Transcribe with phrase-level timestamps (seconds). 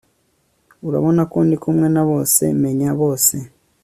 [0.87, 3.35] Urabona ko ndi kumwe na bose menya bose